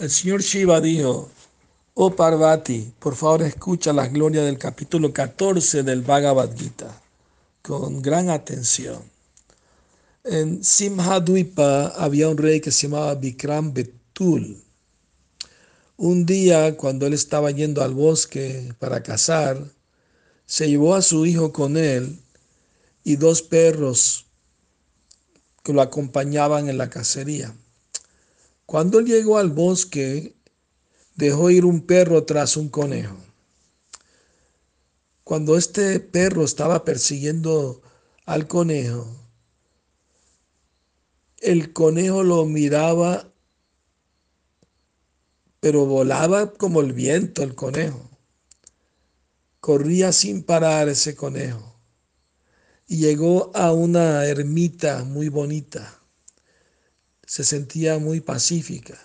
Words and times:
El 0.00 0.10
señor 0.10 0.40
Shiva 0.40 0.80
dijo, 0.80 1.28
oh 1.92 2.16
Parvati, 2.16 2.90
por 2.98 3.14
favor 3.14 3.42
escucha 3.42 3.92
las 3.92 4.10
glorias 4.10 4.46
del 4.46 4.56
capítulo 4.56 5.12
14 5.12 5.82
del 5.82 6.00
Bhagavad 6.00 6.56
Gita 6.56 7.02
con 7.60 8.00
gran 8.00 8.30
atención. 8.30 9.02
En 10.24 10.64
Simhadwipa 10.64 11.88
había 11.88 12.30
un 12.30 12.38
rey 12.38 12.62
que 12.62 12.72
se 12.72 12.88
llamaba 12.88 13.14
Vikram 13.14 13.74
Betul. 13.74 14.64
Un 15.98 16.24
día, 16.24 16.78
cuando 16.78 17.06
él 17.06 17.12
estaba 17.12 17.50
yendo 17.50 17.82
al 17.82 17.92
bosque 17.92 18.72
para 18.78 19.02
cazar, 19.02 19.62
se 20.46 20.66
llevó 20.66 20.94
a 20.94 21.02
su 21.02 21.26
hijo 21.26 21.52
con 21.52 21.76
él 21.76 22.18
y 23.04 23.16
dos 23.16 23.42
perros 23.42 24.24
que 25.62 25.74
lo 25.74 25.82
acompañaban 25.82 26.70
en 26.70 26.78
la 26.78 26.88
cacería. 26.88 27.54
Cuando 28.70 29.00
él 29.00 29.06
llegó 29.06 29.36
al 29.38 29.50
bosque, 29.50 30.36
dejó 31.16 31.50
ir 31.50 31.64
un 31.64 31.80
perro 31.80 32.22
tras 32.22 32.56
un 32.56 32.68
conejo. 32.68 33.16
Cuando 35.24 35.56
este 35.56 35.98
perro 35.98 36.44
estaba 36.44 36.84
persiguiendo 36.84 37.82
al 38.26 38.46
conejo, 38.46 39.08
el 41.38 41.72
conejo 41.72 42.22
lo 42.22 42.44
miraba, 42.44 43.32
pero 45.58 45.84
volaba 45.86 46.52
como 46.52 46.80
el 46.80 46.92
viento 46.92 47.42
el 47.42 47.56
conejo. 47.56 48.08
Corría 49.58 50.12
sin 50.12 50.44
parar 50.44 50.88
ese 50.88 51.16
conejo 51.16 51.74
y 52.86 52.98
llegó 52.98 53.50
a 53.52 53.72
una 53.72 54.26
ermita 54.26 55.02
muy 55.02 55.28
bonita. 55.28 55.99
Se 57.30 57.44
sentía 57.44 58.00
muy 58.00 58.18
pacífica. 58.20 58.98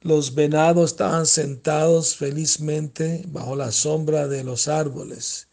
Los 0.00 0.34
venados 0.34 0.92
estaban 0.92 1.26
sentados 1.26 2.16
felizmente 2.16 3.24
bajo 3.26 3.54
la 3.56 3.70
sombra 3.70 4.26
de 4.26 4.42
los 4.42 4.66
árboles 4.66 5.48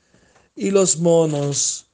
y 0.56 0.72
los 0.72 1.00
monos 1.00 1.88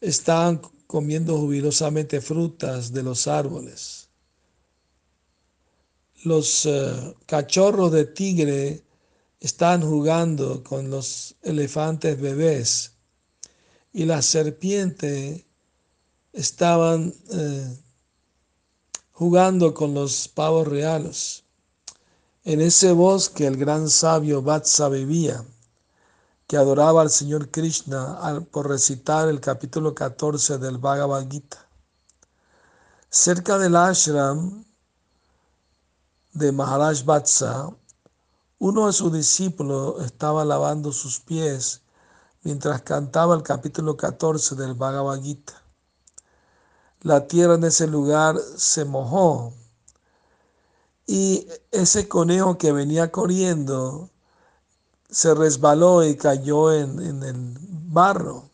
estaban 0.00 0.62
comiendo 0.86 1.36
jubilosamente 1.36 2.20
frutas 2.20 2.92
de 2.92 3.02
los 3.02 3.26
árboles. 3.26 4.08
Los 6.22 6.64
uh, 6.66 7.12
cachorros 7.26 7.90
de 7.90 8.04
tigre 8.04 8.84
estaban 9.40 9.82
jugando 9.82 10.62
con 10.62 10.90
los 10.90 11.34
elefantes 11.42 12.20
bebés 12.20 12.92
y 13.92 14.04
las 14.04 14.26
serpientes 14.26 15.42
estaban 16.32 17.12
uh, 17.30 17.83
jugando 19.14 19.74
con 19.74 19.94
los 19.94 20.26
pavos 20.26 20.66
reales. 20.66 21.44
En 22.42 22.60
ese 22.60 22.92
bosque 22.92 23.46
el 23.46 23.56
gran 23.56 23.88
sabio 23.88 24.42
Vatsa 24.42 24.88
vivía, 24.88 25.44
que 26.48 26.56
adoraba 26.56 27.00
al 27.00 27.10
Señor 27.10 27.48
Krishna 27.50 28.44
por 28.50 28.68
recitar 28.68 29.28
el 29.28 29.40
capítulo 29.40 29.94
14 29.94 30.58
del 30.58 30.78
Bhagavad 30.78 31.30
Gita. 31.30 31.64
Cerca 33.08 33.56
del 33.56 33.76
ashram 33.76 34.64
de 36.32 36.50
Maharaj 36.50 37.04
Vatsa, 37.04 37.70
uno 38.58 38.88
de 38.88 38.92
sus 38.92 39.12
discípulos 39.12 40.04
estaba 40.04 40.44
lavando 40.44 40.92
sus 40.92 41.20
pies 41.20 41.82
mientras 42.42 42.82
cantaba 42.82 43.36
el 43.36 43.44
capítulo 43.44 43.96
14 43.96 44.56
del 44.56 44.74
Bhagavad 44.74 45.22
Gita. 45.22 45.63
La 47.04 47.26
tierra 47.26 47.56
en 47.56 47.64
ese 47.64 47.86
lugar 47.86 48.40
se 48.56 48.86
mojó 48.86 49.52
y 51.06 51.46
ese 51.70 52.08
conejo 52.08 52.56
que 52.56 52.72
venía 52.72 53.12
corriendo 53.12 54.08
se 55.10 55.34
resbaló 55.34 56.02
y 56.02 56.16
cayó 56.16 56.72
en, 56.72 56.98
en 57.00 57.22
el 57.22 57.58
barro. 57.60 58.48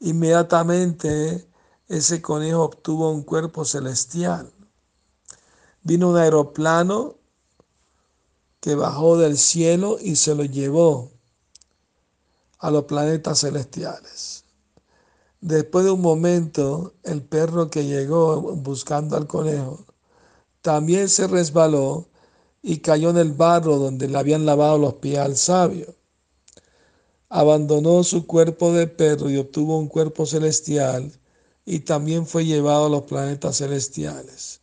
Inmediatamente 0.00 1.48
ese 1.88 2.20
conejo 2.20 2.64
obtuvo 2.64 3.10
un 3.10 3.22
cuerpo 3.22 3.64
celestial. 3.64 4.52
Vino 5.82 6.10
un 6.10 6.18
aeroplano 6.18 7.14
que 8.60 8.74
bajó 8.74 9.16
del 9.16 9.38
cielo 9.38 9.96
y 9.98 10.16
se 10.16 10.34
lo 10.34 10.44
llevó 10.44 11.12
a 12.58 12.70
los 12.70 12.84
planetas 12.84 13.40
celestiales. 13.40 14.43
Después 15.44 15.84
de 15.84 15.90
un 15.90 16.00
momento, 16.00 16.94
el 17.02 17.20
perro 17.20 17.68
que 17.68 17.84
llegó 17.84 18.40
buscando 18.40 19.14
al 19.14 19.26
conejo 19.26 19.84
también 20.62 21.10
se 21.10 21.26
resbaló 21.26 22.06
y 22.62 22.78
cayó 22.78 23.10
en 23.10 23.18
el 23.18 23.32
barro 23.32 23.76
donde 23.76 24.08
le 24.08 24.16
habían 24.16 24.46
lavado 24.46 24.78
los 24.78 24.94
pies 24.94 25.18
al 25.18 25.36
sabio. 25.36 25.94
Abandonó 27.28 28.04
su 28.04 28.26
cuerpo 28.26 28.72
de 28.72 28.86
perro 28.86 29.28
y 29.28 29.36
obtuvo 29.36 29.76
un 29.76 29.88
cuerpo 29.88 30.24
celestial 30.24 31.12
y 31.66 31.80
también 31.80 32.26
fue 32.26 32.46
llevado 32.46 32.86
a 32.86 32.88
los 32.88 33.02
planetas 33.02 33.58
celestiales. 33.58 34.62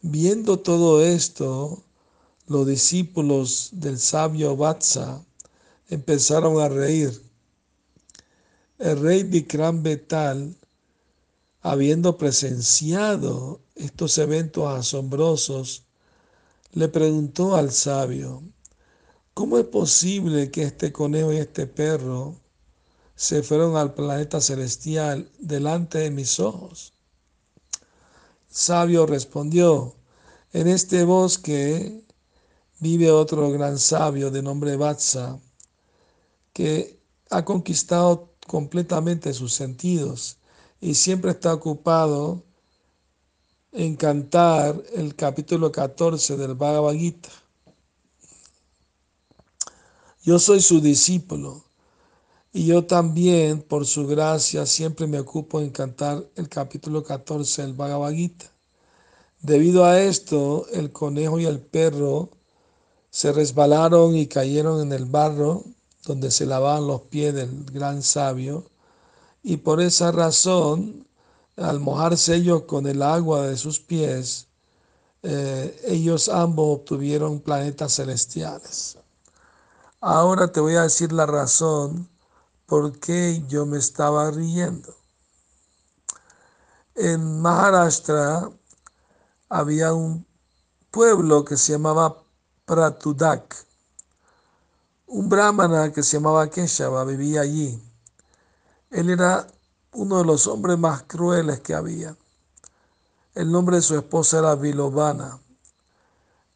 Viendo 0.00 0.60
todo 0.60 1.02
esto, 1.02 1.82
los 2.46 2.68
discípulos 2.68 3.70
del 3.72 3.98
sabio 3.98 4.56
Vatsa 4.56 5.24
empezaron 5.88 6.60
a 6.60 6.68
reír. 6.68 7.25
El 8.78 9.00
rey 9.00 9.22
Vikram 9.22 9.82
Betal, 9.82 10.54
habiendo 11.62 12.18
presenciado 12.18 13.62
estos 13.74 14.18
eventos 14.18 14.68
asombrosos, 14.68 15.84
le 16.72 16.88
preguntó 16.88 17.56
al 17.56 17.72
sabio, 17.72 18.42
¿cómo 19.32 19.56
es 19.56 19.64
posible 19.64 20.50
que 20.50 20.64
este 20.64 20.92
conejo 20.92 21.32
y 21.32 21.38
este 21.38 21.66
perro 21.66 22.36
se 23.14 23.42
fueron 23.42 23.76
al 23.76 23.94
planeta 23.94 24.42
celestial 24.42 25.30
delante 25.38 25.96
de 25.98 26.10
mis 26.10 26.38
ojos? 26.38 26.92
Sabio 28.50 29.06
respondió, 29.06 29.96
en 30.52 30.68
este 30.68 31.04
bosque 31.04 32.04
vive 32.78 33.10
otro 33.10 33.50
gran 33.50 33.78
sabio 33.78 34.30
de 34.30 34.42
nombre 34.42 34.76
Vatsa, 34.76 35.40
que 36.52 37.00
ha 37.30 37.42
conquistado 37.42 38.35
completamente 38.46 39.32
sus 39.32 39.52
sentidos 39.52 40.38
y 40.80 40.94
siempre 40.94 41.32
está 41.32 41.52
ocupado 41.52 42.44
en 43.72 43.96
cantar 43.96 44.82
el 44.94 45.14
capítulo 45.14 45.72
14 45.72 46.36
del 46.36 46.54
Bhagavad 46.54 46.94
Gita. 46.94 47.28
Yo 50.22 50.38
soy 50.38 50.60
su 50.60 50.80
discípulo 50.80 51.64
y 52.52 52.66
yo 52.66 52.86
también, 52.86 53.60
por 53.60 53.86
su 53.86 54.06
gracia, 54.06 54.64
siempre 54.64 55.06
me 55.06 55.20
ocupo 55.20 55.60
en 55.60 55.70
cantar 55.70 56.26
el 56.36 56.48
capítulo 56.48 57.04
14 57.04 57.62
del 57.62 57.74
Bhagavad 57.74 58.12
Gita. 58.12 58.46
Debido 59.42 59.84
a 59.84 60.00
esto, 60.00 60.66
el 60.72 60.90
conejo 60.90 61.38
y 61.38 61.44
el 61.44 61.60
perro 61.60 62.30
se 63.10 63.32
resbalaron 63.32 64.16
y 64.16 64.26
cayeron 64.26 64.80
en 64.80 64.92
el 64.92 65.04
barro 65.04 65.64
donde 66.06 66.30
se 66.30 66.46
lavaban 66.46 66.86
los 66.86 67.02
pies 67.02 67.34
del 67.34 67.64
gran 67.66 68.02
sabio, 68.02 68.64
y 69.42 69.58
por 69.58 69.80
esa 69.80 70.12
razón 70.12 71.06
al 71.56 71.80
mojarse 71.80 72.36
ellos 72.36 72.62
con 72.62 72.86
el 72.86 73.02
agua 73.02 73.46
de 73.46 73.56
sus 73.56 73.80
pies, 73.80 74.46
eh, 75.22 75.80
ellos 75.84 76.28
ambos 76.28 76.78
obtuvieron 76.80 77.40
planetas 77.40 77.96
celestiales. 77.96 78.98
Ahora 80.00 80.52
te 80.52 80.60
voy 80.60 80.76
a 80.76 80.82
decir 80.82 81.12
la 81.12 81.26
razón 81.26 82.08
por 82.66 82.98
qué 83.00 83.42
yo 83.48 83.66
me 83.66 83.78
estaba 83.78 84.30
riendo. 84.30 84.94
En 86.94 87.40
Maharashtra 87.40 88.50
había 89.48 89.92
un 89.94 90.26
pueblo 90.90 91.44
que 91.44 91.56
se 91.56 91.72
llamaba 91.72 92.22
Pratudak. 92.64 93.65
Un 95.06 95.28
brahmana 95.28 95.92
que 95.92 96.02
se 96.02 96.16
llamaba 96.16 96.50
Keshava 96.50 97.04
vivía 97.04 97.42
allí. 97.42 97.80
Él 98.90 99.10
era 99.10 99.46
uno 99.92 100.18
de 100.18 100.24
los 100.24 100.48
hombres 100.48 100.78
más 100.78 101.04
crueles 101.04 101.60
que 101.60 101.74
había. 101.74 102.16
El 103.34 103.52
nombre 103.52 103.76
de 103.76 103.82
su 103.82 103.94
esposa 103.96 104.40
era 104.40 104.56
Vilovana. 104.56 105.38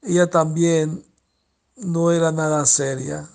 Ella 0.03 0.29
también 0.29 1.05
no 1.77 2.11
era 2.11 2.33
nada 2.33 2.67
seria 2.67 3.29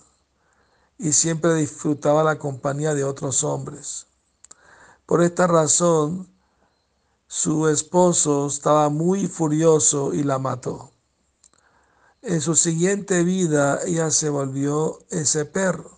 y 0.98 1.14
siempre 1.14 1.54
disfrutaba 1.56 2.24
la 2.24 2.38
compañía 2.38 2.94
de 2.94 3.04
otros 3.04 3.44
hombres. 3.44 4.08
Por 5.06 5.22
esta 5.22 5.48
razón, 5.48 6.28
su 7.28 7.68
esposo 7.70 8.48
estaba 8.48 8.90
muy 8.90 9.28
furioso 9.28 10.14
y 10.14 10.24
la 10.24 10.40
mató. 10.40 10.92
En 12.26 12.42
su 12.42 12.56
siguiente 12.56 13.24
vida 13.24 13.80
ella 13.86 14.10
se 14.10 14.30
volvió 14.30 14.98
ese 15.12 15.46
perro 15.46 15.92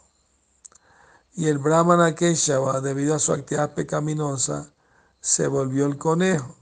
y 1.34 1.48
el 1.48 1.58
brahmana 1.58 2.16
Keshava, 2.16 2.82
debido 2.82 3.16
a 3.16 3.20
su 3.20 3.32
actividad 3.32 3.74
pecaminosa, 3.74 4.74
se 5.22 5.48
volvió 5.48 5.86
el 5.86 5.98
conejo. 5.98 6.54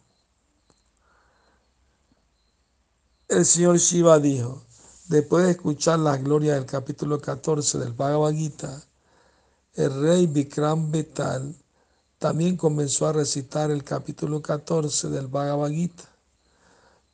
el 3.27 3.43
señor 3.43 3.77
Shiva 3.77 4.19
dijo, 4.19 4.61
después 5.07 5.45
de 5.45 5.51
escuchar 5.51 5.97
la 5.97 6.15
gloria 6.17 6.53
del 6.53 6.67
capítulo 6.67 7.19
14 7.19 7.79
del 7.79 7.93
Bhagavad 7.93 8.33
Gita, 8.33 8.83
el 9.73 9.99
rey 9.99 10.27
Vikram 10.27 10.91
Betal 10.91 11.55
también 12.19 12.55
comenzó 12.55 13.07
a 13.07 13.13
recitar 13.13 13.71
el 13.71 13.83
capítulo 13.83 14.43
14 14.43 15.09
del 15.09 15.25
Bhagavad 15.25 15.71
Gita. 15.71 16.14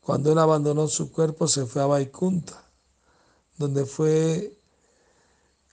Cuando 0.01 0.31
él 0.31 0.37
abandonó 0.39 0.87
su 0.87 1.11
cuerpo 1.11 1.47
se 1.47 1.65
fue 1.65 1.81
a 1.81 1.85
Vaikunta, 1.85 2.63
donde 3.57 3.85
fue 3.85 4.57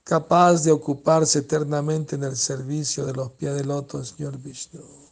capaz 0.03 0.63
de 0.63 0.71
ocuparse 0.71 1.39
eternamente 1.39 2.15
en 2.15 2.23
el 2.23 2.37
servicio 2.37 3.05
de 3.05 3.13
los 3.13 3.31
pies 3.31 3.55
del 3.55 3.67
loto, 3.67 4.03
Señor 4.03 4.37
Vishnu. 4.37 5.08